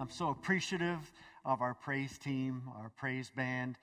[0.00, 1.00] I'm so appreciative
[1.44, 3.76] of our praise team, our praise band.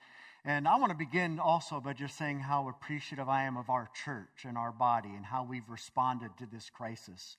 [0.46, 3.90] And I want to begin also by just saying how appreciative I am of our
[4.04, 7.36] church and our body and how we've responded to this crisis.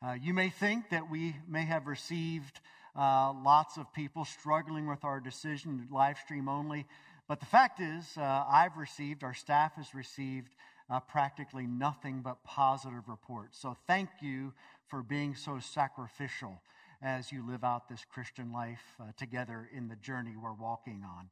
[0.00, 2.60] Uh, you may think that we may have received
[2.96, 6.86] uh, lots of people struggling with our decision to live stream only,
[7.26, 10.54] but the fact is, uh, I've received, our staff has received
[10.88, 13.58] uh, practically nothing but positive reports.
[13.60, 14.52] So thank you
[14.86, 16.60] for being so sacrificial
[17.02, 21.30] as you live out this Christian life uh, together in the journey we're walking on.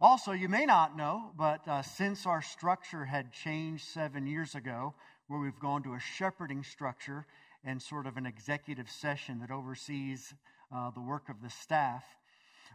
[0.00, 4.94] Also, you may not know, but uh, since our structure had changed seven years ago,
[5.28, 7.26] where we've gone to a shepherding structure
[7.64, 10.34] and sort of an executive session that oversees
[10.74, 12.04] uh, the work of the staff,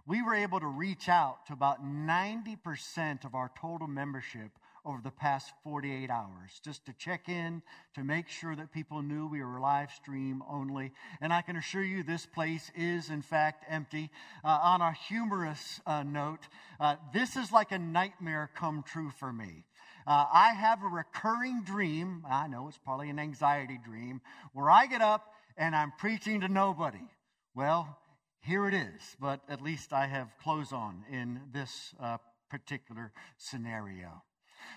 [0.08, 4.52] we were able to reach out to about 90% of our total membership
[4.86, 7.62] over the past 48 hours just to check in,
[7.96, 10.92] to make sure that people knew we were live stream only.
[11.22, 14.10] And I can assure you this place is, in fact, empty.
[14.44, 16.48] Uh, on a humorous uh, note,
[16.80, 19.66] uh, this is like a nightmare come true for me.
[20.08, 24.22] Uh, I have a recurring dream, I know it's probably an anxiety dream,
[24.54, 27.08] where I get up and I'm preaching to nobody.
[27.54, 27.98] Well,
[28.40, 32.18] here it is, but at least I have clothes on in this uh,
[32.50, 34.24] particular scenario.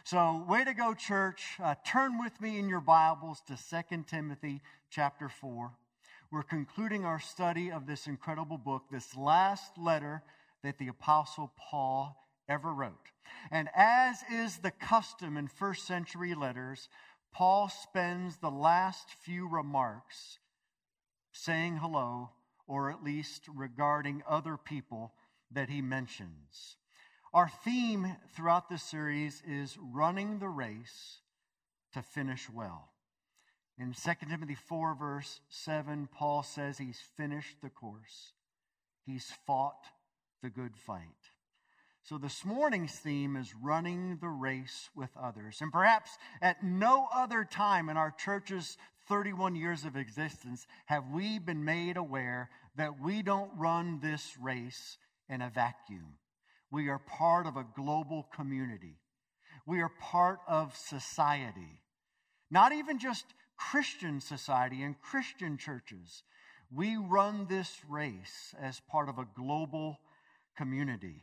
[0.05, 1.57] So, way to go, church.
[1.63, 5.73] Uh, turn with me in your Bibles to 2 Timothy chapter 4.
[6.31, 10.23] We're concluding our study of this incredible book, this last letter
[10.63, 12.17] that the Apostle Paul
[12.49, 13.11] ever wrote.
[13.51, 16.89] And as is the custom in first century letters,
[17.33, 20.39] Paul spends the last few remarks
[21.33, 22.31] saying hello,
[22.67, 25.13] or at least regarding other people
[25.51, 26.77] that he mentions.
[27.35, 31.19] Our theme throughout this series is running the race
[31.93, 32.91] to finish well.
[33.77, 38.35] In 2 Timothy 4, verse 7, Paul says he's finished the course,
[39.05, 39.85] he's fought
[40.45, 41.33] the good fight.
[42.05, 45.59] So, this morning's theme is running the race with others.
[45.61, 48.77] And perhaps at no other time in our church's
[49.09, 54.99] 31 years of existence have we been made aware that we don't run this race
[55.29, 56.19] in a vacuum.
[56.75, 58.99] We are part of a global community.
[59.65, 61.81] We are part of society.
[62.51, 63.27] Not even just
[63.57, 66.25] Christian society and Christian churches.
[66.75, 70.01] We run this race as part of a global
[70.57, 71.23] community.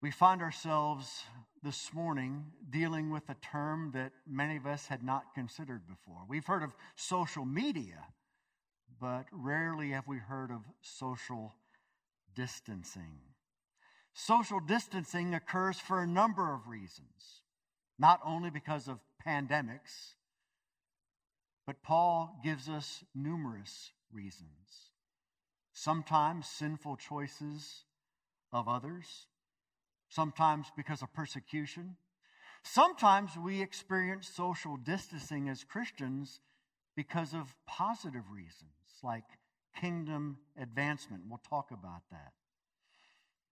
[0.00, 1.24] We find ourselves
[1.62, 6.22] this morning dealing with a term that many of us had not considered before.
[6.26, 7.98] We've heard of social media,
[8.98, 11.52] but rarely have we heard of social
[12.34, 13.20] distancing.
[14.12, 17.42] Social distancing occurs for a number of reasons,
[17.98, 20.14] not only because of pandemics,
[21.66, 24.90] but Paul gives us numerous reasons.
[25.72, 27.84] Sometimes sinful choices
[28.52, 29.26] of others,
[30.08, 31.96] sometimes because of persecution.
[32.62, 36.40] Sometimes we experience social distancing as Christians
[36.96, 39.24] because of positive reasons, like
[39.78, 41.22] kingdom advancement.
[41.28, 42.32] We'll talk about that.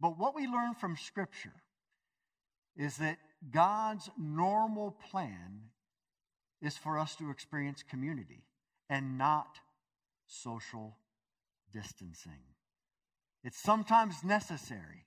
[0.00, 1.62] But what we learn from Scripture
[2.76, 3.18] is that
[3.50, 5.70] God's normal plan
[6.62, 8.44] is for us to experience community
[8.88, 9.58] and not
[10.26, 10.96] social
[11.72, 12.40] distancing.
[13.44, 15.06] It's sometimes necessary,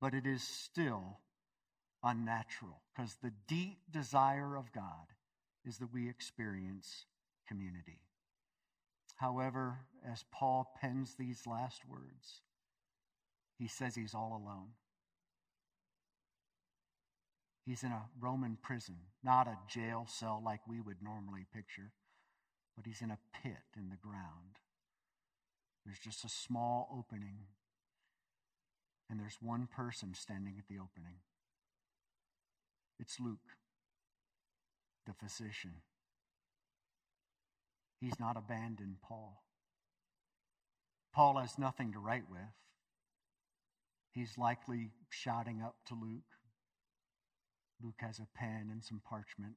[0.00, 1.18] but it is still
[2.02, 5.06] unnatural because the deep desire of God
[5.64, 7.06] is that we experience
[7.46, 8.00] community.
[9.18, 12.40] However, as Paul pens these last words,
[13.58, 14.68] he says he's all alone.
[17.66, 21.92] He's in a Roman prison, not a jail cell like we would normally picture,
[22.76, 24.60] but he's in a pit in the ground.
[25.84, 27.38] There's just a small opening,
[29.10, 31.16] and there's one person standing at the opening.
[33.00, 33.56] It's Luke,
[35.06, 35.82] the physician.
[38.00, 39.42] He's not abandoned Paul.
[41.12, 42.40] Paul has nothing to write with.
[44.12, 46.22] He's likely shouting up to Luke.
[47.82, 49.54] Luke has a pen and some parchment,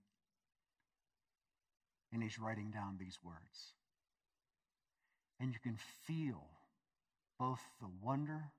[2.14, 3.74] and he's writing down these words.
[5.40, 6.46] And you can feel
[7.40, 8.52] both the wonder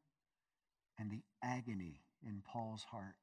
[0.98, 3.14] and the agony in Paul's heart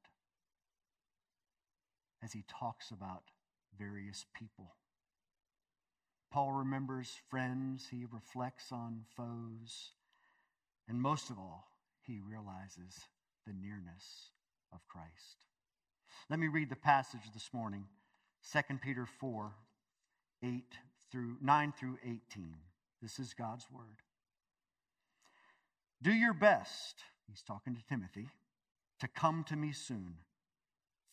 [2.22, 3.24] as he talks about
[3.78, 4.74] various people.
[6.30, 9.90] Paul remembers friends, he reflects on foes,
[10.88, 11.66] and most of all,
[12.02, 13.08] he realizes
[13.46, 14.30] the nearness
[14.72, 15.46] of Christ.
[16.28, 17.84] Let me read the passage this morning
[18.52, 19.52] 2 Peter 4
[20.42, 20.62] 8
[21.10, 22.20] through 9 through 18.
[23.02, 24.02] This is God's word.
[26.02, 28.28] Do your best, he's talking to Timothy,
[29.00, 30.14] to come to me soon.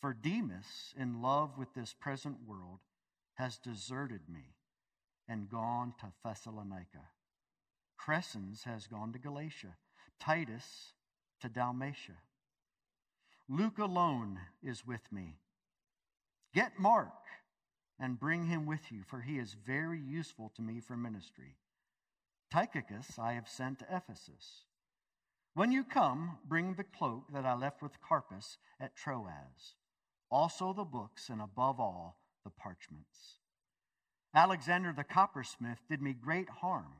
[0.00, 2.78] For Demas, in love with this present world,
[3.34, 4.54] has deserted me
[5.28, 7.10] and gone to Thessalonica.
[8.00, 9.76] Crescens has gone to Galatia,
[10.20, 10.92] Titus
[11.40, 12.16] to Dalmatia.
[13.48, 15.36] Luke alone is with me.
[16.54, 17.12] Get Mark
[18.00, 21.56] and bring him with you, for he is very useful to me for ministry.
[22.50, 24.64] Tychicus I have sent to Ephesus.
[25.54, 29.74] When you come, bring the cloak that I left with Carpus at Troas,
[30.30, 33.37] also the books, and above all, the parchments.
[34.34, 36.92] Alexander the coppersmith did me great harm.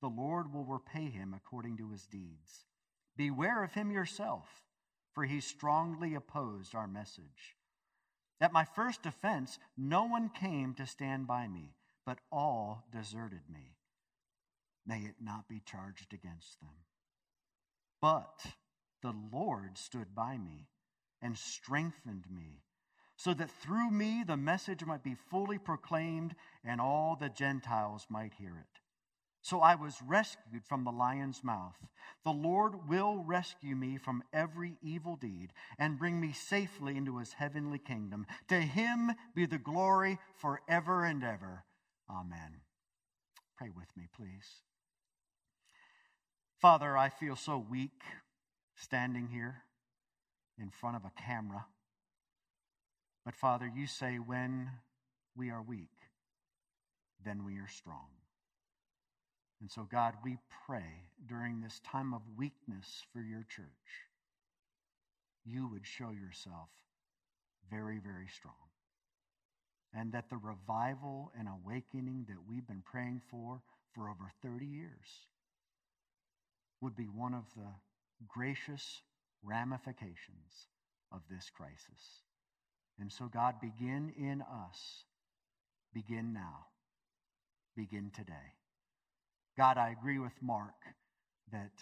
[0.00, 2.64] The Lord will repay him according to his deeds.
[3.16, 4.48] Beware of him yourself,
[5.14, 7.56] for he strongly opposed our message.
[8.40, 13.76] At my first offense, no one came to stand by me, but all deserted me.
[14.84, 16.74] May it not be charged against them.
[18.00, 18.44] But
[19.00, 20.66] the Lord stood by me
[21.20, 22.64] and strengthened me,
[23.22, 26.34] so that through me the message might be fully proclaimed
[26.64, 28.80] and all the Gentiles might hear it.
[29.42, 31.76] So I was rescued from the lion's mouth.
[32.24, 37.34] The Lord will rescue me from every evil deed and bring me safely into his
[37.34, 38.26] heavenly kingdom.
[38.48, 41.62] To him be the glory forever and ever.
[42.10, 42.62] Amen.
[43.56, 44.62] Pray with me, please.
[46.60, 48.02] Father, I feel so weak
[48.74, 49.62] standing here
[50.58, 51.66] in front of a camera.
[53.24, 54.70] But Father, you say when
[55.36, 55.88] we are weak,
[57.24, 58.08] then we are strong.
[59.60, 63.66] And so, God, we pray during this time of weakness for your church,
[65.44, 66.68] you would show yourself
[67.70, 68.54] very, very strong.
[69.94, 73.62] And that the revival and awakening that we've been praying for
[73.94, 75.26] for over 30 years
[76.80, 77.68] would be one of the
[78.26, 79.02] gracious
[79.44, 80.68] ramifications
[81.12, 82.24] of this crisis.
[82.98, 85.04] And so, God, begin in us.
[85.94, 86.66] Begin now.
[87.76, 88.54] Begin today.
[89.56, 90.74] God, I agree with Mark
[91.52, 91.72] that,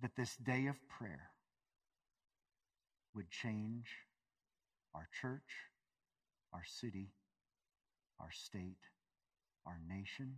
[0.00, 1.30] that this day of prayer
[3.14, 3.86] would change
[4.94, 5.40] our church,
[6.52, 7.12] our city,
[8.20, 8.76] our state,
[9.66, 10.36] our nation,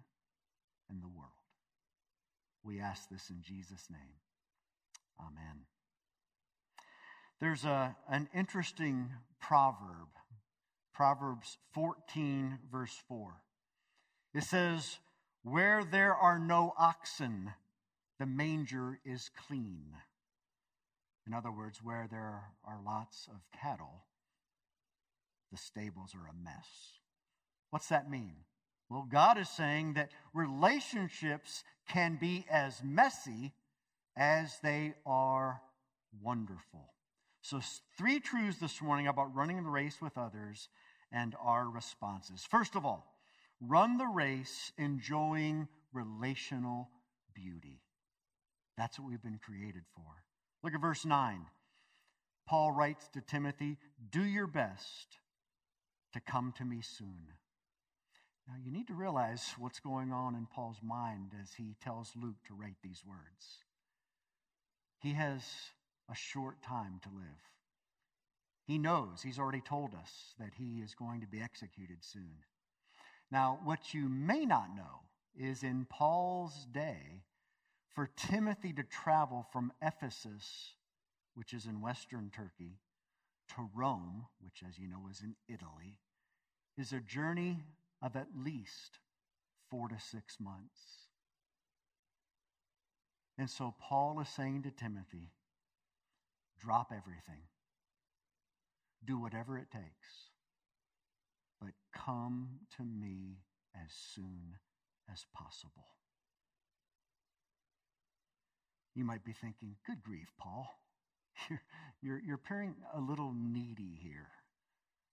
[0.91, 1.31] and the world.
[2.65, 4.21] We ask this in Jesus' name.
[5.21, 5.76] Amen.
[7.41, 9.11] There's a, an interesting
[9.41, 10.09] proverb,
[10.95, 13.35] Proverbs 14, verse 4.
[14.35, 14.99] It says,
[15.43, 17.53] where there are no oxen,
[18.19, 19.93] the manger is clean.
[21.27, 24.05] In other words, where there are lots of cattle,
[25.53, 26.99] the stables are a mess.
[27.71, 28.35] What's that mean?
[28.89, 33.53] Well, God is saying that relationships can be as messy
[34.17, 35.61] as they are
[36.23, 36.93] wonderful.
[37.49, 37.61] So,
[37.97, 40.69] three truths this morning about running the race with others
[41.13, 42.45] and our responses.
[42.51, 43.17] First of all,
[43.61, 46.91] Run the race enjoying relational
[47.35, 47.81] beauty.
[48.77, 50.23] That's what we've been created for.
[50.63, 51.47] Look at verse 9.
[52.47, 53.79] Paul writes to Timothy,
[54.11, 55.19] Do your best
[56.13, 57.33] to come to me soon.
[58.47, 62.37] Now, you need to realize what's going on in Paul's mind as he tells Luke
[62.47, 63.65] to write these words.
[65.01, 65.43] He has
[66.11, 67.51] a short time to live.
[68.67, 72.45] He knows, he's already told us, that he is going to be executed soon.
[73.31, 75.03] Now, what you may not know
[75.37, 77.23] is in Paul's day,
[77.95, 80.75] for Timothy to travel from Ephesus,
[81.35, 82.79] which is in western Turkey,
[83.55, 85.99] to Rome, which, as you know, is in Italy,
[86.77, 87.65] is a journey
[88.03, 88.99] of at least
[89.71, 91.09] four to six months.
[93.39, 95.31] And so Paul is saying to Timothy,
[96.61, 97.43] drop everything,
[99.05, 100.31] do whatever it takes
[101.61, 103.39] but come to me
[103.75, 104.59] as soon
[105.13, 105.87] as possible.
[108.95, 110.69] You might be thinking, good grief, Paul.
[111.51, 111.61] You're,
[112.01, 114.29] you're, you're appearing a little needy here.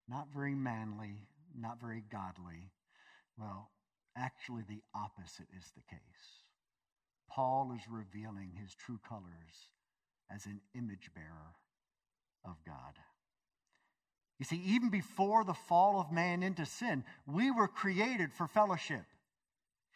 [0.08, 2.72] Not very manly, not very godly.
[3.38, 3.72] Well,
[4.18, 6.00] actually, the opposite is the case.
[7.30, 9.68] Paul is revealing his true colors
[10.34, 11.54] as an image bearer
[12.46, 12.98] of God.
[14.40, 19.06] You see, even before the fall of man into sin, we were created for fellowship.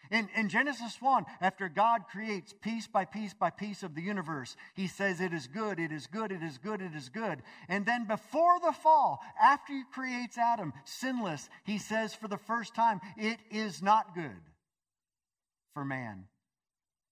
[0.09, 4.55] In, in Genesis 1, after God creates piece by piece by piece of the universe,
[4.73, 7.41] he says, It is good, it is good, it is good, it is good.
[7.67, 12.73] And then before the fall, after he creates Adam, sinless, he says for the first
[12.73, 14.41] time, It is not good
[15.73, 16.25] for man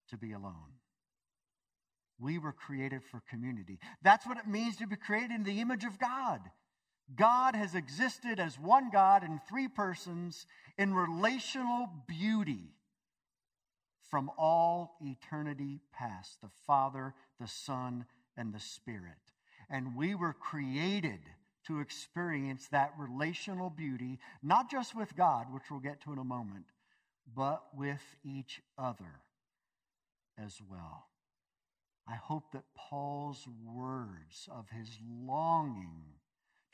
[0.08, 0.75] to be alone.
[2.18, 3.78] We were created for community.
[4.02, 6.40] That's what it means to be created in the image of God.
[7.14, 10.46] God has existed as one God in three persons
[10.76, 12.72] in relational beauty
[14.10, 18.06] from all eternity past the Father, the Son,
[18.36, 19.12] and the Spirit.
[19.68, 21.20] And we were created
[21.66, 26.24] to experience that relational beauty, not just with God, which we'll get to in a
[26.24, 26.66] moment,
[27.34, 29.20] but with each other
[30.38, 31.06] as well.
[32.08, 36.02] I hope that Paul's words of his longing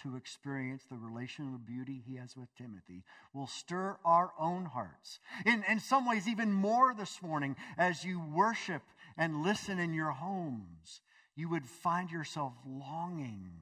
[0.03, 5.21] to experience the relational beauty he has with Timothy will stir our own hearts.
[5.47, 8.83] In, in some ways, even more this morning, as you worship
[9.17, 11.01] and listen in your homes,
[11.37, 13.53] you would find yourself longing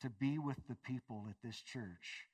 [0.00, 2.26] to be with the people at this church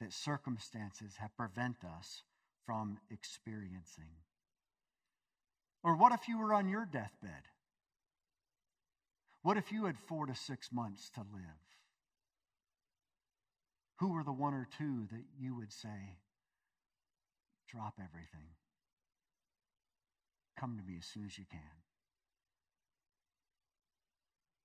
[0.00, 2.22] that circumstances have prevented us
[2.64, 4.14] from experiencing.
[5.82, 7.48] Or what if you were on your deathbed?
[9.42, 11.60] What if you had four to six months to live?
[14.00, 16.18] Who were the one or two that you would say,
[17.68, 18.50] drop everything?
[20.58, 21.60] Come to me as soon as you can.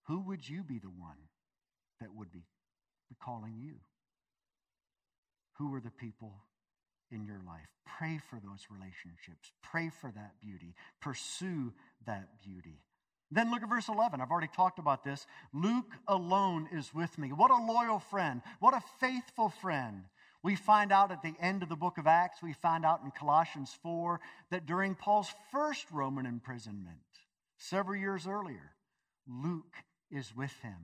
[0.08, 1.30] Who would you be the one
[2.02, 2.44] that would be
[3.24, 3.76] calling you?
[5.58, 6.44] Who are the people
[7.12, 7.68] in your life?
[7.98, 9.52] Pray for those relationships.
[9.62, 10.76] Pray for that beauty.
[11.02, 11.74] Pursue
[12.06, 12.82] that beauty.
[13.32, 14.22] Then look at verse 11.
[14.22, 15.26] I've already talked about this.
[15.54, 17.30] Luke alone is with me.
[17.30, 18.42] What a loyal friend.
[18.60, 20.04] What a faithful friend.
[20.44, 23.10] We find out at the end of the book of Acts, we find out in
[23.10, 24.20] Colossians 4
[24.52, 27.00] that during Paul's first Roman imprisonment,
[27.58, 28.76] several years earlier,
[29.28, 29.74] Luke
[30.12, 30.78] is with him.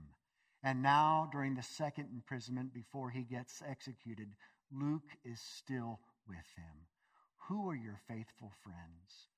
[0.64, 4.28] And now, during the second imprisonment before he gets executed,
[4.72, 6.86] Luke is still with him.
[7.48, 9.28] Who are your faithful friends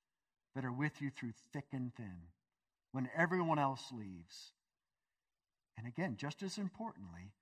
[0.54, 2.28] that are with you through thick and thin
[2.92, 4.52] when everyone else leaves?
[5.76, 7.32] And again, just as importantly,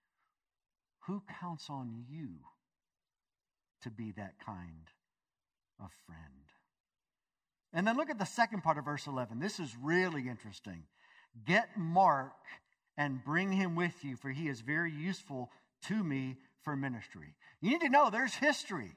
[1.07, 2.29] who counts on you
[3.83, 4.89] to be that kind
[5.81, 6.21] of friend?
[7.73, 9.41] And then look at the second part of verse 11.
[9.41, 10.85] This is really interesting.
[11.47, 12.33] Get Mark
[12.97, 15.51] and bring him with you, for he is very useful
[15.89, 17.35] to me for ministry.
[17.61, 18.97] You need to know there's history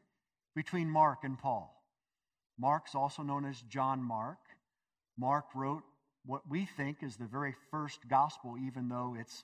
[0.56, 1.72] between Mark and Paul.
[2.58, 4.38] Mark's also known as John Mark.
[5.18, 5.84] Mark wrote
[6.26, 9.44] what we think is the very first gospel, even though it's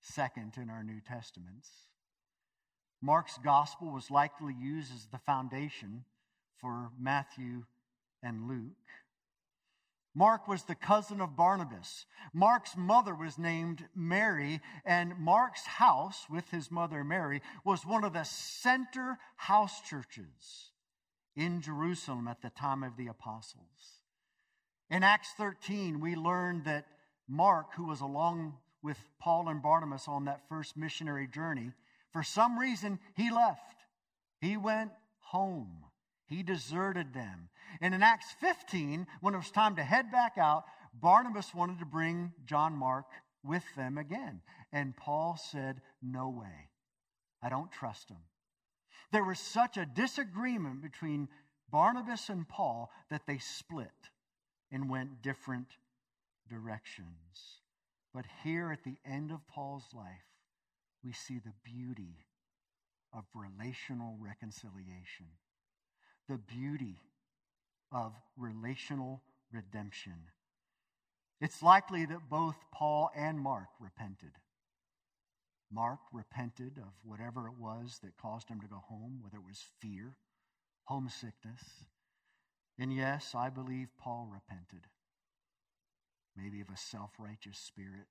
[0.00, 1.68] second in our New Testaments.
[3.02, 6.04] Mark's gospel was likely used as the foundation
[6.60, 7.64] for Matthew
[8.22, 8.72] and Luke.
[10.16, 12.06] Mark was the cousin of Barnabas.
[12.32, 18.14] Mark's mother was named Mary, and Mark's house with his mother Mary was one of
[18.14, 20.70] the center house churches
[21.36, 24.00] in Jerusalem at the time of the apostles.
[24.88, 26.86] In Acts 13, we learned that
[27.28, 31.72] Mark, who was along with Paul and Barnabas on that first missionary journey,
[32.10, 33.84] for some reason he left.
[34.40, 35.85] He went home.
[36.26, 37.48] He deserted them.
[37.80, 41.86] And in Acts 15, when it was time to head back out, Barnabas wanted to
[41.86, 43.06] bring John Mark
[43.44, 44.40] with them again.
[44.72, 46.70] And Paul said, No way.
[47.42, 48.18] I don't trust him.
[49.12, 51.28] There was such a disagreement between
[51.70, 54.10] Barnabas and Paul that they split
[54.72, 55.68] and went different
[56.48, 57.60] directions.
[58.12, 60.26] But here at the end of Paul's life,
[61.04, 62.26] we see the beauty
[63.12, 65.26] of relational reconciliation
[66.28, 66.96] the beauty
[67.92, 70.14] of relational redemption.
[71.40, 74.32] It's likely that both Paul and Mark repented.
[75.70, 79.64] Mark repented of whatever it was that caused him to go home, whether it was
[79.80, 80.16] fear,
[80.84, 81.62] homesickness.
[82.78, 84.86] And yes, I believe Paul repented.
[86.36, 88.06] Maybe of a self righteous spirit,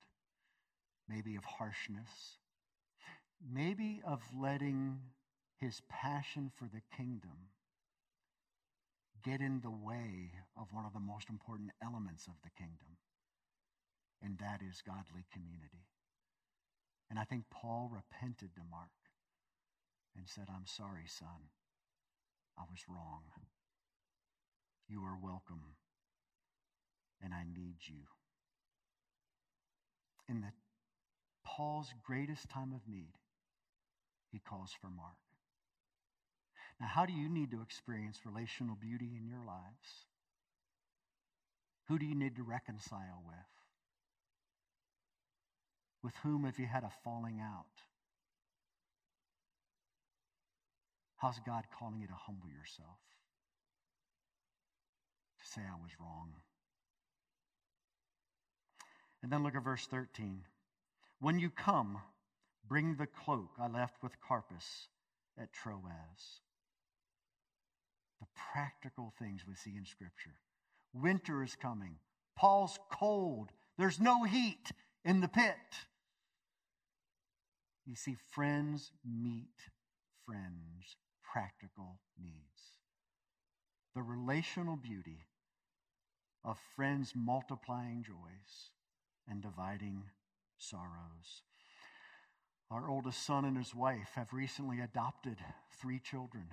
[1.07, 2.37] maybe of harshness,
[3.53, 4.99] maybe of letting
[5.59, 7.49] his passion for the kingdom
[9.25, 13.01] get in the way of one of the most important elements of the kingdom,
[14.21, 15.89] and that is godly community.
[17.09, 18.93] And I think Paul repented to Mark
[20.15, 21.49] and said, I'm sorry, son.
[22.57, 23.23] I was wrong.
[24.87, 25.75] You are welcome,
[27.21, 28.05] and I need you.
[30.29, 30.53] In the
[31.43, 33.17] Paul's greatest time of need,
[34.31, 35.24] he calls for Mark.
[36.79, 40.05] Now, how do you need to experience relational beauty in your lives?
[41.87, 43.35] Who do you need to reconcile with?
[46.03, 47.65] With whom have you had a falling out?
[51.17, 52.99] How's God calling you to humble yourself?
[55.39, 56.33] To say, I was wrong.
[59.23, 60.41] And then look at verse 13.
[61.19, 61.97] When you come,
[62.67, 64.87] bring the cloak I left with Carpus
[65.39, 66.41] at Troas.
[68.19, 70.35] The practical things we see in Scripture.
[70.93, 71.97] Winter is coming.
[72.37, 73.49] Paul's cold.
[73.77, 74.71] There's no heat
[75.03, 75.55] in the pit.
[77.85, 79.69] You see, friends meet
[80.25, 82.73] friends' practical needs.
[83.93, 85.25] The relational beauty
[86.43, 88.71] of friends multiplying joys
[89.27, 90.03] and dividing
[90.57, 91.43] sorrows.
[92.71, 95.37] Our oldest son and his wife have recently adopted
[95.79, 96.45] three children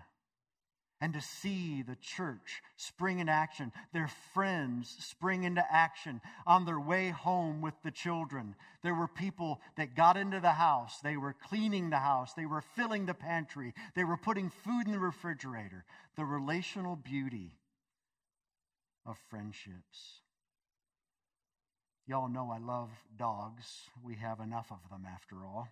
[1.02, 6.78] and to see the church spring into action, their friends spring into action on their
[6.78, 8.54] way home with the children.
[8.84, 12.62] There were people that got into the house, they were cleaning the house, they were
[12.76, 15.84] filling the pantry, they were putting food in the refrigerator.
[16.16, 17.58] The relational beauty
[19.04, 20.20] of friendships.
[22.06, 23.88] Y'all know I love dogs.
[24.04, 25.66] We have enough of them after all.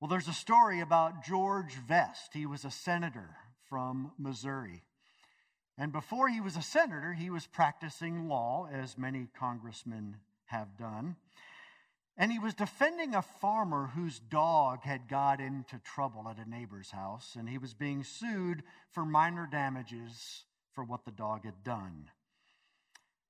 [0.00, 2.34] Well, there's a story about George Vest.
[2.34, 3.36] He was a senator
[3.70, 4.82] from Missouri.
[5.78, 11.16] And before he was a senator, he was practicing law, as many congressmen have done.
[12.18, 16.90] And he was defending a farmer whose dog had got into trouble at a neighbor's
[16.90, 22.10] house, and he was being sued for minor damages for what the dog had done.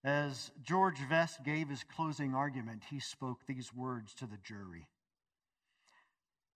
[0.03, 4.89] As George Vest gave his closing argument, he spoke these words to the jury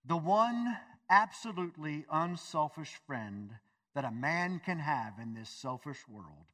[0.04, 0.76] The one
[1.10, 3.50] absolutely unselfish friend
[3.94, 6.46] that a man can have in this selfish world,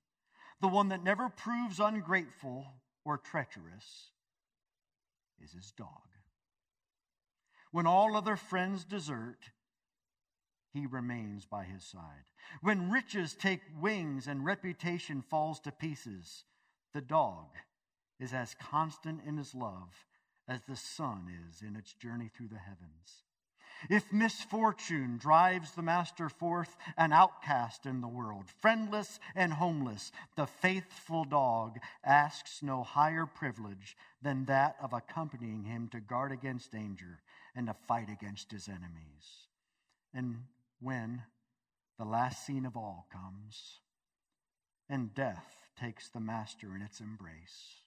[0.60, 2.66] the one that never proves ungrateful
[3.04, 4.10] or treacherous,
[5.42, 5.88] is his dog.
[7.72, 9.38] When all other friends desert,
[10.72, 12.24] he remains by his side.
[12.60, 16.44] When riches take wings and reputation falls to pieces,
[16.92, 17.46] the dog
[18.18, 20.04] is as constant in his love
[20.46, 23.24] as the sun is in its journey through the heavens.
[23.88, 30.46] If misfortune drives the master forth, an outcast in the world, friendless and homeless, the
[30.46, 37.20] faithful dog asks no higher privilege than that of accompanying him to guard against danger
[37.54, 39.48] and to fight against his enemies.
[40.12, 40.44] And
[40.80, 41.22] when
[41.98, 43.80] the last scene of all comes,
[44.88, 47.82] and death takes the master in its embrace,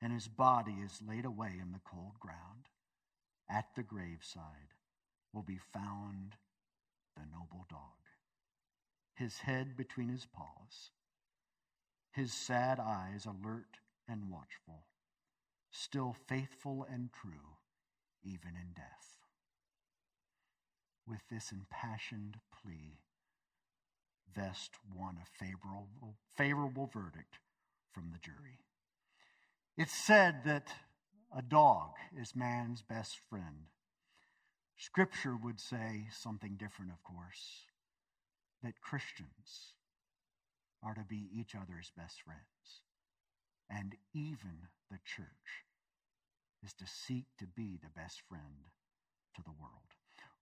[0.00, 2.68] and his body is laid away in the cold ground,
[3.50, 4.74] at the graveside
[5.32, 6.36] will be found
[7.16, 7.80] the noble dog,
[9.14, 10.90] his head between his paws,
[12.12, 14.86] his sad eyes alert and watchful,
[15.70, 17.56] still faithful and true,
[18.22, 19.16] even in death.
[21.06, 23.00] With this impassioned plea,
[24.34, 27.38] Vest won a favorable, favorable verdict
[27.92, 28.60] from the jury.
[29.76, 30.68] It's said that
[31.36, 33.66] a dog is man's best friend.
[34.76, 37.64] Scripture would say something different, of course,
[38.62, 39.74] that Christians
[40.82, 42.82] are to be each other's best friends.
[43.70, 45.64] And even the church
[46.64, 48.70] is to seek to be the best friend
[49.36, 49.72] to the world.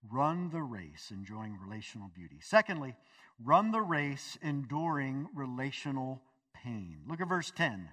[0.09, 2.39] Run the race enjoying relational beauty.
[2.41, 2.95] Secondly,
[3.43, 6.21] run the race enduring relational
[6.53, 6.99] pain.
[7.07, 7.89] Look at verse 10.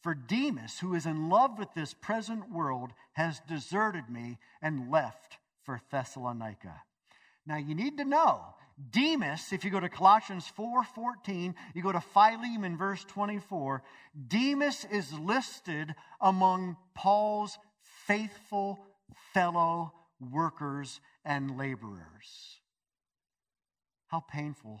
[0.00, 5.38] For Demas, who is in love with this present world, has deserted me and left
[5.64, 6.82] for Thessalonica.
[7.46, 8.54] Now you need to know
[8.90, 13.82] Demas, if you go to Colossians 4 14, you go to Philemon verse 24,
[14.28, 17.58] Demas is listed among Paul's
[18.06, 18.78] faithful
[19.34, 22.60] fellow workers and laborers.
[24.06, 24.80] How painful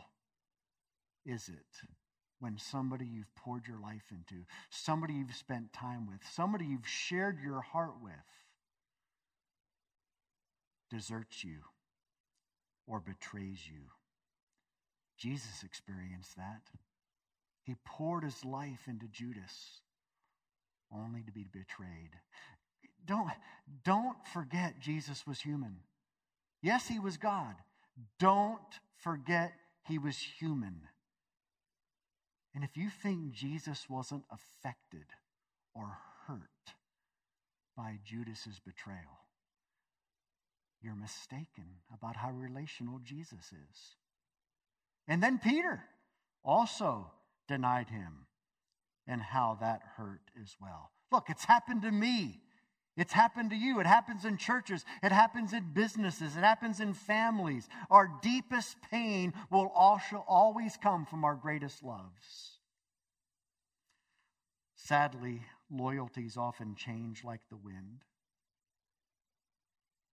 [1.26, 1.97] is it
[2.40, 7.38] when somebody you've poured your life into, somebody you've spent time with, somebody you've shared
[7.42, 8.12] your heart with,
[10.90, 11.58] deserts you
[12.86, 13.90] or betrays you?
[15.16, 16.62] Jesus experienced that.
[17.64, 19.80] He poured his life into Judas
[20.94, 22.10] only to be betrayed.
[23.04, 23.28] Don't,
[23.84, 25.78] don't forget Jesus was human.
[26.62, 27.54] Yes, he was God.
[28.18, 28.60] Don't
[28.96, 29.52] forget
[29.86, 30.82] he was human.
[32.54, 35.06] And if you think Jesus wasn't affected
[35.74, 36.74] or hurt
[37.76, 39.20] by Judas's betrayal,
[40.82, 43.96] you're mistaken about how relational Jesus is.
[45.06, 45.84] And then Peter
[46.44, 47.10] also
[47.48, 48.26] denied him
[49.06, 50.90] and how that hurt as well.
[51.10, 52.40] Look, it's happened to me.
[52.98, 53.78] It's happened to you.
[53.78, 54.84] It happens in churches.
[55.04, 56.36] It happens in businesses.
[56.36, 57.68] It happens in families.
[57.92, 62.58] Our deepest pain will also always come from our greatest loves.
[64.74, 68.00] Sadly, loyalties often change like the wind.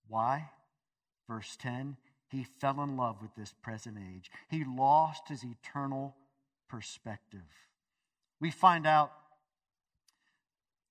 [0.08, 0.52] Why?
[1.28, 1.98] Verse 10
[2.30, 6.16] He fell in love with this present age, he lost his eternal
[6.70, 7.42] perspective.
[8.40, 9.12] We find out,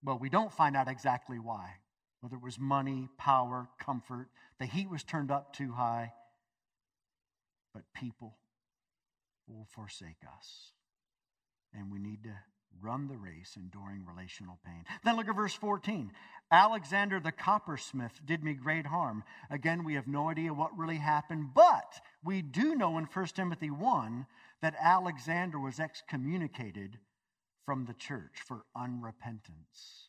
[0.03, 1.75] well, we don't find out exactly why,
[2.25, 6.11] whether it was money, power, comfort, the heat was turned up too high,
[7.75, 8.39] but people
[9.47, 10.71] will forsake us.
[11.75, 12.33] And we need to
[12.81, 14.87] run the race, enduring relational pain.
[15.05, 16.13] Then look at verse 14.
[16.51, 19.23] Alexander the coppersmith did me great harm.
[19.51, 23.71] Again, we have no idea what really happened, but we do know in 1 Timothy
[23.71, 24.25] 1
[24.63, 27.01] that Alexander was excommunicated
[27.67, 30.09] from the church for unrepentance.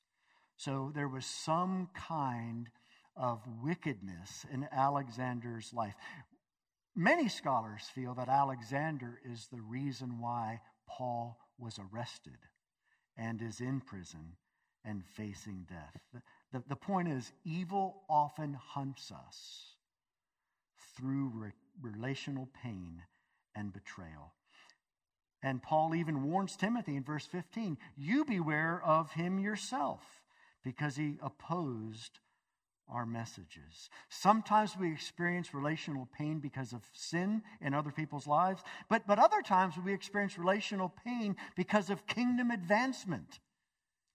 [0.58, 2.70] So there was some kind
[3.16, 5.96] of wickedness in Alexander's life.
[6.96, 12.38] Many scholars feel that Alexander is the reason why Paul was arrested
[13.18, 14.38] and is in prison
[14.86, 16.02] and facing death.
[16.14, 16.22] The,
[16.54, 19.76] the, the point is, evil often hunts us
[20.96, 23.02] through re- relational pain
[23.56, 24.34] and betrayal.
[25.42, 30.02] And Paul even warns Timothy in verse 15 you beware of him yourself,
[30.66, 32.20] because he opposed
[32.90, 33.90] our messages.
[34.10, 39.42] Sometimes we experience relational pain because of sin in other people's lives, but, but other
[39.42, 43.40] times we experience relational pain because of kingdom advancement,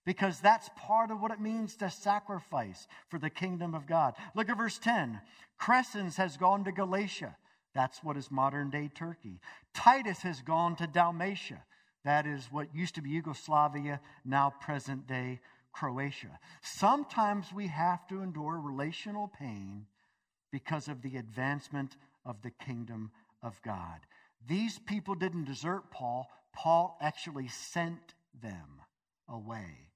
[0.05, 4.13] because that's part of what it means to sacrifice for the kingdom of God.
[4.35, 5.19] Look at verse 10
[5.59, 7.35] Crescens has gone to Galatia.
[7.73, 9.39] That's what is modern day Turkey.
[9.73, 11.63] Titus has gone to Dalmatia.
[12.03, 15.39] That is what used to be Yugoslavia, now present day
[15.73, 16.39] Croatia.
[16.61, 19.85] Sometimes we have to endure relational pain
[20.51, 23.99] because of the advancement of the kingdom of God.
[24.47, 28.81] These people didn't desert Paul, Paul actually sent them
[29.29, 29.91] away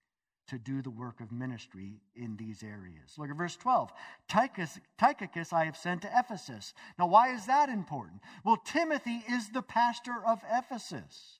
[0.47, 3.15] to do the work of ministry in these areas.
[3.17, 3.91] Look at verse 12.
[4.29, 6.73] Tychicus, Tychicus I have sent to Ephesus.
[6.99, 8.21] Now, why is that important?
[8.43, 11.39] Well, Timothy is the pastor of Ephesus.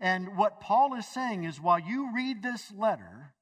[0.00, 3.34] And what Paul is saying is while you read this letter,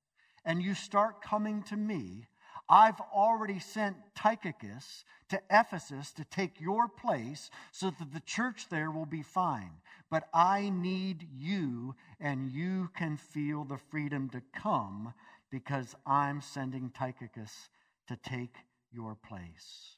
[0.44, 2.26] and you start coming to me,
[2.68, 8.90] I've already sent Tychicus to Ephesus to take your place so that the church there
[8.90, 9.72] will be fine.
[10.09, 15.14] But I need you, and you can feel the freedom to come
[15.50, 17.68] because I'm sending Tychicus
[18.07, 18.55] to take
[18.92, 19.96] your place.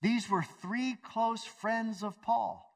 [0.00, 2.71] These were three close friends of Paul.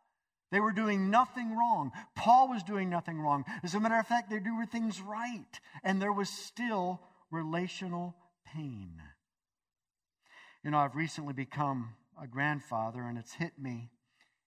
[0.52, 1.92] They were doing nothing wrong.
[2.14, 3.44] Paul was doing nothing wrong.
[3.62, 5.60] As a matter of fact, they were doing things right.
[5.82, 8.14] And there was still relational
[8.54, 9.02] pain.
[10.62, 13.90] You know, I've recently become a grandfather, and it's hit me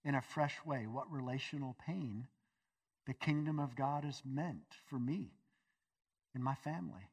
[0.05, 2.27] in a fresh way what relational pain
[3.05, 5.31] the kingdom of God has meant for me
[6.35, 7.09] and my family.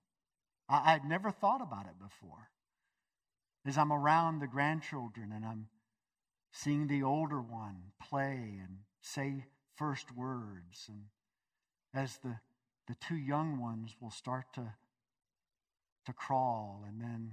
[0.68, 2.51] I, would never thought about it before.
[3.64, 5.68] As I'm around the grandchildren and I'm
[6.57, 9.45] seeing the older one play and say
[9.77, 10.88] first words.
[10.88, 11.03] And
[11.95, 12.38] as the,
[12.88, 14.73] the two young ones will start to,
[16.07, 17.33] to crawl and then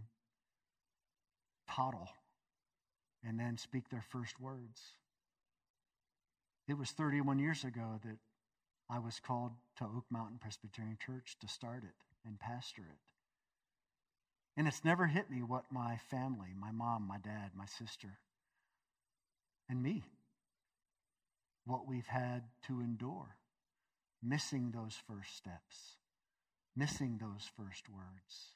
[1.69, 2.09] toddle
[3.25, 4.81] and then speak their first words.
[6.67, 8.17] It was 31 years ago that
[8.89, 12.99] I was called to Oak Mountain Presbyterian Church to start it and pastor it.
[14.57, 18.19] And it's never hit me what my family, my mom, my dad, my sister,
[19.73, 20.03] and me.
[21.65, 23.37] What we've had to endure,
[24.21, 25.97] missing those first steps,
[26.75, 28.53] missing those first words,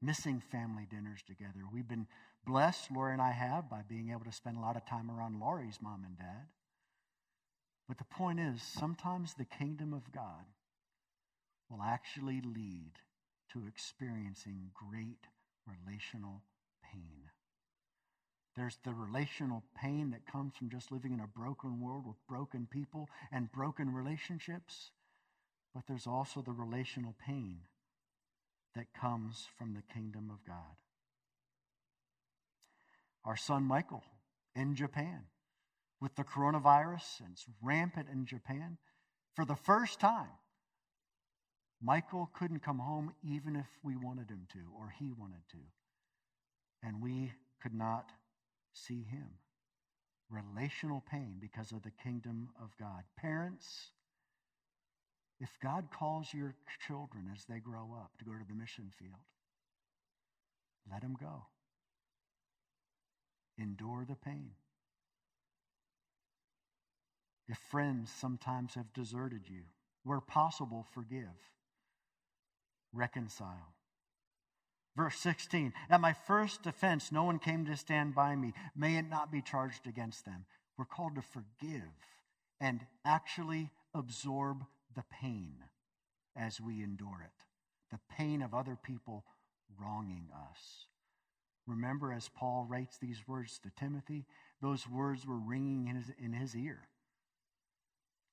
[0.00, 1.64] missing family dinners together.
[1.72, 2.06] We've been
[2.46, 5.40] blessed, Lori and I have, by being able to spend a lot of time around
[5.40, 6.46] Lori's mom and dad.
[7.88, 10.44] But the point is, sometimes the kingdom of God
[11.68, 12.92] will actually lead
[13.52, 15.26] to experiencing great
[15.66, 16.42] relational
[16.92, 17.25] pain.
[18.56, 22.66] There's the relational pain that comes from just living in a broken world with broken
[22.70, 24.92] people and broken relationships.
[25.74, 27.58] But there's also the relational pain
[28.74, 30.76] that comes from the kingdom of God.
[33.26, 34.04] Our son Michael
[34.54, 35.24] in Japan
[36.00, 38.78] with the coronavirus, and it's rampant in Japan.
[39.34, 40.30] For the first time,
[41.82, 45.58] Michael couldn't come home even if we wanted him to or he wanted to.
[46.82, 48.10] And we could not
[48.76, 49.28] see him.
[50.30, 53.04] Relational pain because of the kingdom of God.
[53.16, 53.90] Parents,
[55.40, 56.54] if God calls your
[56.86, 59.20] children as they grow up to go to the mission field,
[60.90, 61.44] let them go.
[63.58, 64.50] Endure the pain.
[67.48, 69.62] If friends sometimes have deserted you,
[70.04, 71.36] where possible, forgive.
[72.92, 73.75] reconcile.
[74.96, 78.54] Verse 16 At my first offense, no one came to stand by me.
[78.74, 80.46] May it not be charged against them.
[80.78, 81.82] We're called to forgive
[82.60, 85.56] and actually absorb the pain
[86.36, 87.44] as we endure it
[87.90, 89.24] the pain of other people
[89.80, 90.86] wronging us.
[91.66, 94.24] Remember, as Paul writes these words to Timothy,
[94.60, 96.88] those words were ringing in his, in his ear.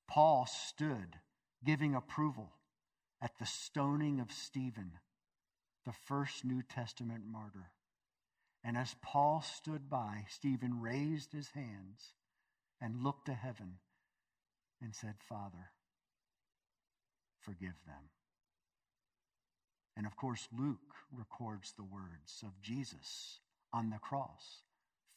[0.08, 1.18] Paul stood
[1.64, 2.52] giving approval
[3.20, 4.92] at the stoning of Stephen
[5.84, 7.70] the first New Testament martyr.
[8.62, 12.14] And as Paul stood by, Stephen raised his hands
[12.80, 13.74] and looked to heaven
[14.80, 15.70] and said, Father,
[17.40, 18.10] forgive them.
[19.96, 20.78] And of course, Luke
[21.12, 23.40] records the words of Jesus
[23.72, 24.62] on the cross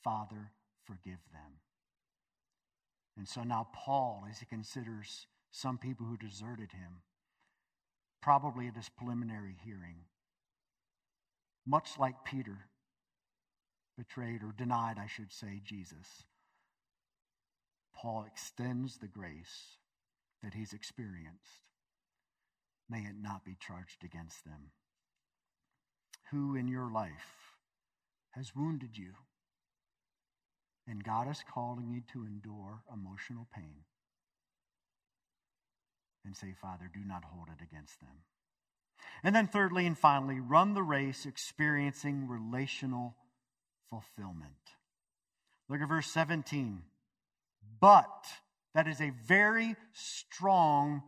[0.04, 0.52] Father,
[0.86, 1.60] forgive them.
[3.18, 7.02] And so now, Paul, as he considers some people who deserted him,
[8.22, 10.06] probably at his preliminary hearing,
[11.68, 12.58] much like Peter
[13.98, 16.24] betrayed or denied, I should say, Jesus,
[17.94, 19.78] Paul extends the grace
[20.42, 21.66] that he's experienced.
[22.90, 24.72] May it not be charged against them.
[26.32, 27.56] Who in your life
[28.32, 29.14] has wounded you?
[30.88, 33.84] And God is calling you to endure emotional pain.
[36.24, 38.24] And say, Father, do not hold it against them.
[39.24, 43.16] And then, thirdly and finally, run the race experiencing relational
[43.90, 44.54] fulfillment.
[45.70, 46.82] Look at verse 17.
[47.80, 48.26] But,
[48.74, 51.04] that is a very strong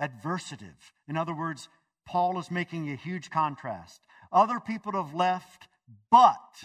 [0.00, 0.92] adversative.
[1.08, 1.68] In other words,
[2.06, 4.00] Paul is making a huge contrast.
[4.32, 5.68] Other people have left,
[6.10, 6.62] but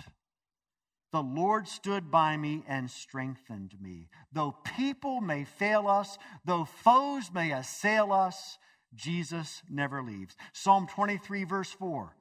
[1.11, 4.09] the Lord stood by me and strengthened me.
[4.31, 8.57] Though people may fail us, though foes may assail us,
[8.93, 10.35] Jesus never leaves.
[10.53, 12.15] Psalm 23, verse 4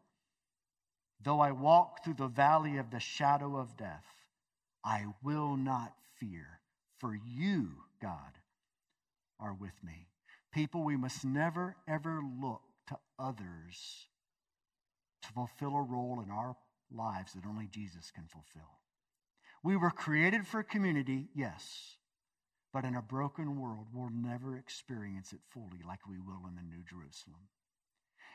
[1.23, 4.07] Though I walk through the valley of the shadow of death,
[4.85, 6.61] I will not fear,
[6.99, 8.39] for you, God,
[9.39, 10.09] are with me.
[10.53, 14.07] People, we must never, ever look to others
[15.23, 16.57] to fulfill a role in our
[16.91, 18.79] lives that only Jesus can fulfill.
[19.63, 21.97] We were created for community, yes,
[22.73, 26.63] but in a broken world, we'll never experience it fully like we will in the
[26.63, 27.49] New Jerusalem.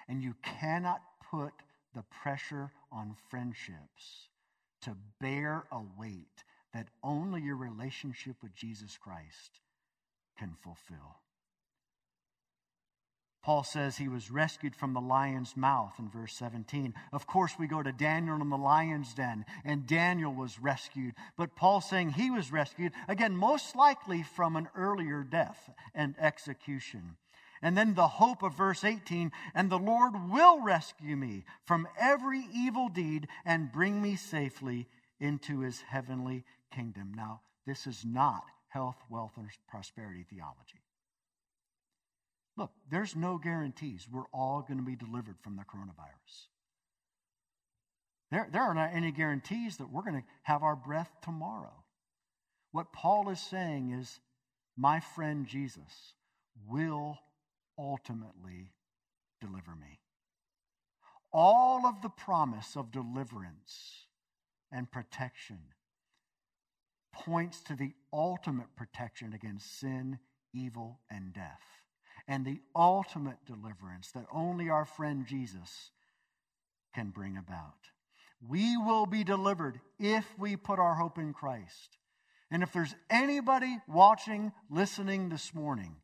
[0.07, 1.53] And you cannot put
[1.93, 4.29] the pressure on friendships
[4.81, 6.43] to bear a weight
[6.73, 9.61] that only your relationship with Jesus Christ
[10.37, 11.15] can fulfill.
[13.45, 16.95] Paul says he was rescued from the lion's mouth in verse 17.
[17.13, 21.13] Of course, we go to Daniel in the lion's den, and Daniel was rescued.
[21.37, 27.17] But Paul saying he was rescued, again, most likely from an earlier death and execution.
[27.61, 32.47] And then the hope of verse 18 and the Lord will rescue me from every
[32.51, 34.87] evil deed and bring me safely
[35.19, 37.13] into his heavenly kingdom.
[37.15, 40.84] Now, this is not health, wealth, and prosperity theology.
[42.57, 46.47] Look, there's no guarantees we're all going to be delivered from the coronavirus.
[48.31, 51.83] There, there are not any guarantees that we're going to have our breath tomorrow.
[52.71, 54.19] What Paul is saying is,
[54.77, 56.13] my friend Jesus
[56.67, 57.17] will
[57.77, 58.71] ultimately
[59.41, 59.99] deliver me.
[61.31, 64.07] All of the promise of deliverance
[64.71, 65.59] and protection
[67.13, 70.19] points to the ultimate protection against sin,
[70.53, 71.84] evil, and death
[72.27, 75.91] and the ultimate deliverance that only our friend Jesus
[76.93, 77.73] can bring about.
[78.47, 81.97] We will be delivered if we put our hope in Christ.
[82.51, 85.95] And if there's anybody watching, listening this morning,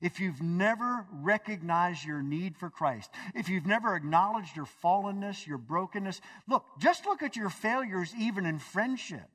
[0.00, 5.58] if you've never recognized your need for Christ, if you've never acknowledged your fallenness, your
[5.58, 9.28] brokenness, look, just look at your failures even in friendship.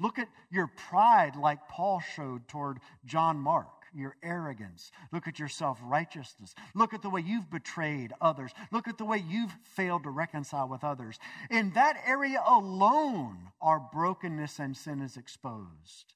[0.00, 4.90] Look at your pride, like Paul showed toward John Mark your arrogance.
[5.12, 6.54] Look at your self righteousness.
[6.74, 8.52] Look at the way you've betrayed others.
[8.70, 11.18] Look at the way you've failed to reconcile with others.
[11.50, 16.14] In that area alone, our brokenness and sin is exposed.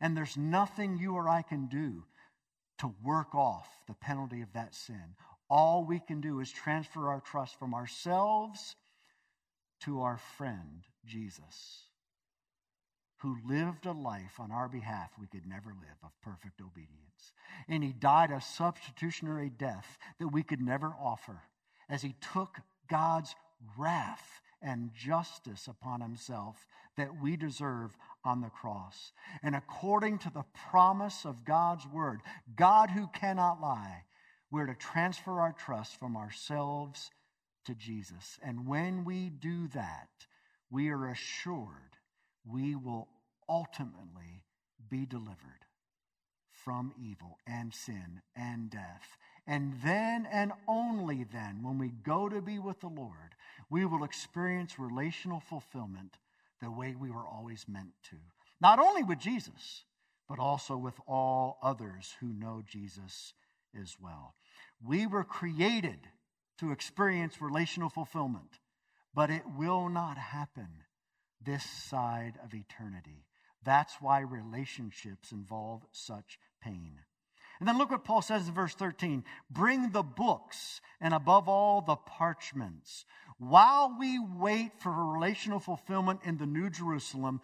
[0.00, 2.04] And there's nothing you or I can do
[2.78, 5.16] to work off the penalty of that sin.
[5.48, 8.76] All we can do is transfer our trust from ourselves
[9.82, 11.86] to our friend, Jesus
[13.18, 16.60] who lived a life on our behalf we could never live of perfect.
[17.68, 21.42] And he died a substitutionary death that we could never offer
[21.88, 23.34] as he took God's
[23.76, 29.12] wrath and justice upon himself that we deserve on the cross.
[29.42, 32.20] And according to the promise of God's word,
[32.54, 34.04] God who cannot lie,
[34.50, 37.10] We're to transfer our trust from ourselves
[37.66, 38.38] to Jesus.
[38.42, 40.08] And when we do that,
[40.70, 41.96] we are assured
[42.44, 43.08] we will
[43.48, 44.44] ultimately
[44.88, 45.65] be delivered
[46.66, 49.16] from evil and sin and death.
[49.46, 53.36] And then and only then, when we go to be with the Lord,
[53.70, 56.16] we will experience relational fulfillment
[56.60, 58.16] the way we were always meant to.
[58.60, 59.84] Not only with Jesus,
[60.28, 63.32] but also with all others who know Jesus
[63.80, 64.34] as well.
[64.84, 66.00] We were created
[66.58, 68.58] to experience relational fulfillment,
[69.14, 70.68] but it will not happen
[71.40, 73.24] this side of eternity.
[73.62, 77.00] That's why relationships involve such pain.
[77.58, 81.80] And then look what Paul says in verse 13 bring the books and above all
[81.80, 83.04] the parchments.
[83.38, 87.40] While we wait for relational fulfillment in the New Jerusalem,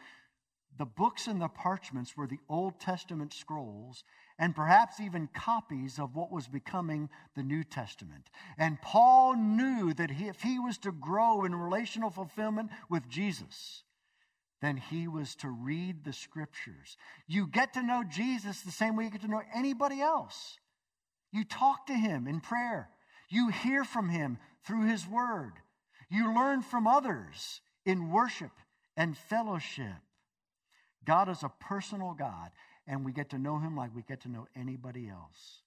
[0.78, 4.04] the books and the parchments were the Old Testament scrolls
[4.38, 8.30] and perhaps even copies of what was becoming the New Testament.
[8.56, 13.84] And Paul knew that if he was to grow in relational fulfillment with Jesus,
[14.62, 16.96] then he was to read the scriptures.
[17.26, 20.56] You get to know Jesus the same way you get to know anybody else.
[21.32, 22.88] You talk to him in prayer,
[23.28, 25.54] you hear from him through his word,
[26.08, 28.52] you learn from others in worship
[28.96, 29.96] and fellowship.
[31.04, 32.50] God is a personal God,
[32.86, 35.62] and we get to know him like we get to know anybody else.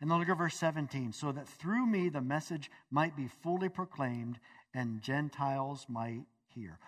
[0.00, 3.68] And then look at verse 17 so that through me the message might be fully
[3.68, 4.38] proclaimed
[4.72, 6.78] and Gentiles might hear.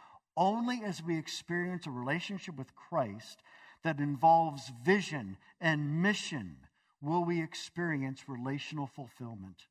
[0.41, 3.43] Only as we experience a relationship with Christ
[3.85, 6.57] that involves vision and mission
[7.03, 9.67] will we experience relational fulfillment.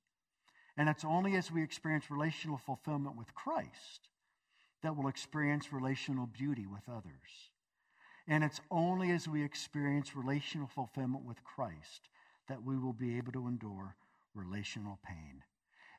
[0.78, 4.10] And it's only as we experience relational fulfillment with Christ
[4.84, 7.50] that we'll experience relational beauty with others.
[8.28, 12.10] And it's only as we experience relational fulfillment with Christ
[12.48, 13.96] that we will be able to endure
[14.36, 15.42] relational pain.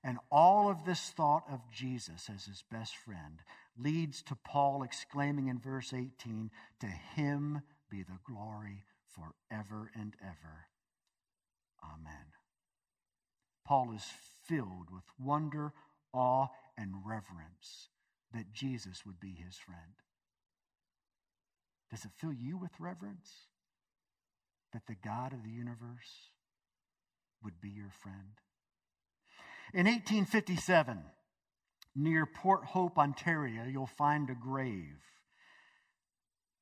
[0.03, 3.43] And all of this thought of Jesus as his best friend
[3.77, 10.67] leads to Paul exclaiming in verse 18, To him be the glory forever and ever.
[11.83, 12.33] Amen.
[13.67, 14.07] Paul is
[14.47, 15.73] filled with wonder,
[16.13, 17.89] awe, and reverence
[18.33, 19.95] that Jesus would be his friend.
[21.91, 23.49] Does it fill you with reverence
[24.73, 26.31] that the God of the universe
[27.43, 28.39] would be your friend?
[29.73, 30.99] In 1857,
[31.95, 34.99] near Port Hope, Ontario, you'll find a grave.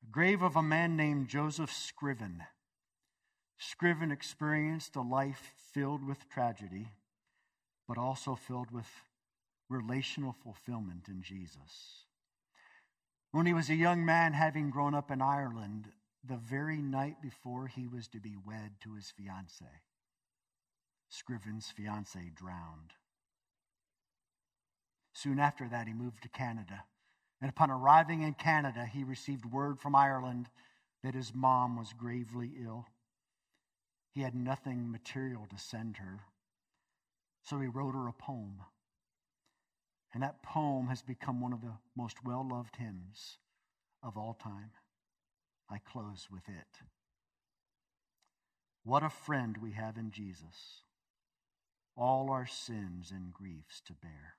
[0.03, 2.43] A grave of a man named Joseph Scriven.
[3.57, 6.89] Scriven experienced a life filled with tragedy,
[7.87, 8.87] but also filled with
[9.69, 12.05] relational fulfillment in Jesus.
[13.31, 15.87] When he was a young man, having grown up in Ireland,
[16.23, 19.65] the very night before he was to be wed to his fiancee,
[21.09, 22.93] Scriven's fiancee drowned.
[25.21, 26.85] Soon after that, he moved to Canada.
[27.41, 30.47] And upon arriving in Canada, he received word from Ireland
[31.03, 32.85] that his mom was gravely ill.
[34.13, 36.21] He had nothing material to send her,
[37.43, 38.61] so he wrote her a poem.
[40.13, 43.39] And that poem has become one of the most well loved hymns
[44.01, 44.71] of all time.
[45.69, 46.87] I close with it.
[48.83, 50.83] What a friend we have in Jesus,
[51.97, 54.38] all our sins and griefs to bear.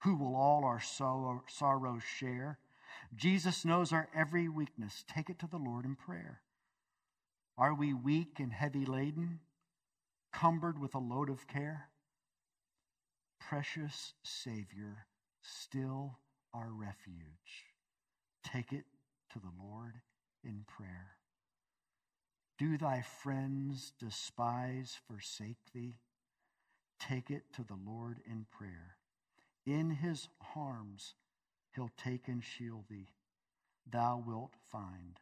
[0.00, 2.58] who will all our sorrow, sorrows share?
[3.14, 5.04] Jesus knows our every weakness.
[5.08, 6.40] Take it to the Lord in prayer.
[7.56, 9.40] Are we weak and heavy laden?
[10.32, 11.88] cumbered with a load of care?
[13.40, 15.06] Precious Savior,
[15.42, 16.18] still
[16.54, 17.66] our refuge.
[18.44, 18.84] Take it
[19.32, 19.94] to the Lord
[20.44, 21.16] in prayer.
[22.58, 25.96] Do thy friends despise, forsake thee?
[26.98, 28.97] Take it to the Lord in prayer.
[29.68, 31.12] In his arms
[31.74, 33.10] he'll take and shield thee.
[33.86, 35.20] Thou wilt find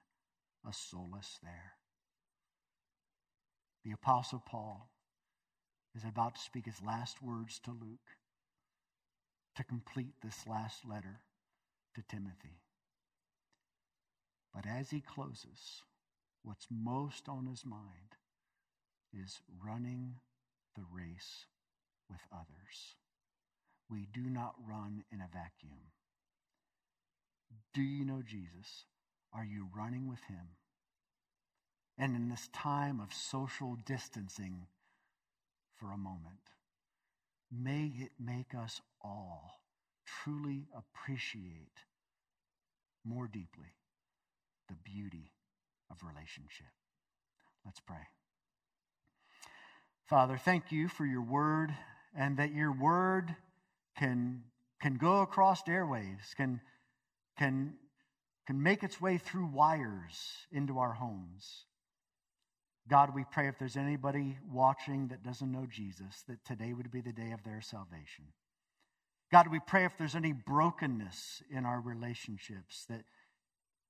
[0.64, 1.72] a solace there.
[3.84, 4.88] The Apostle Paul
[5.97, 8.18] is about to speak his last words to Luke
[9.57, 11.22] to complete this last letter
[11.97, 12.61] to Timothy.
[14.55, 15.82] But as he closes,
[16.44, 18.14] what's most on his mind
[19.12, 20.20] is running
[20.76, 21.47] the race
[22.09, 22.94] with others.
[23.91, 25.93] We do not run in a vacuum.
[27.72, 28.84] Do you know Jesus?
[29.32, 30.57] Are you running with him?
[31.99, 34.66] And in this time of social distancing
[35.78, 36.51] for a moment,
[37.51, 39.61] may it make us all
[40.05, 41.84] truly appreciate
[43.05, 43.74] more deeply
[44.68, 45.32] the beauty
[45.91, 46.66] of relationship.
[47.64, 48.09] Let's pray.
[50.07, 51.74] Father, thank you for your word
[52.16, 53.37] and that your word
[53.97, 54.42] can,
[54.80, 56.61] can go across airwaves, can,
[57.38, 57.74] can,
[58.47, 61.64] can make its way through wires into our homes.
[62.88, 67.01] God, we pray if there's anybody watching that doesn't know Jesus, that today would be
[67.01, 68.26] the day of their salvation.
[69.32, 73.03] God, we pray if there's any brokenness in our relationships, that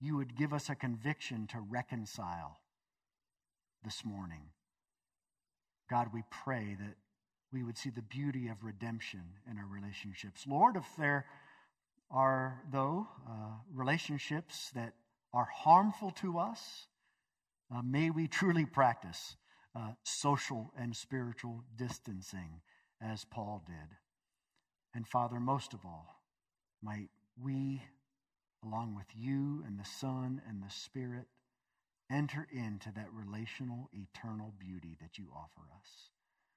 [0.00, 2.60] you would give us a conviction to reconcile
[3.84, 4.50] this morning.
[5.90, 6.94] God, we pray that
[7.56, 10.44] we would see the beauty of redemption in our relationships.
[10.46, 11.24] Lord, if there
[12.10, 14.92] are, though, uh, relationships that
[15.32, 16.86] are harmful to us,
[17.74, 19.36] uh, may we truly practice
[19.74, 22.60] uh, social and spiritual distancing
[23.00, 23.96] as Paul did.
[24.94, 26.20] And Father, most of all,
[26.82, 27.08] might
[27.42, 27.82] we,
[28.62, 31.24] along with you and the Son and the Spirit,
[32.12, 36.10] enter into that relational, eternal beauty that you offer us.